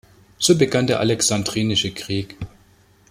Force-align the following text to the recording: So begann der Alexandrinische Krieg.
So 0.39 0.57
begann 0.57 0.87
der 0.87 0.99
Alexandrinische 0.99 1.91
Krieg. 1.91 2.35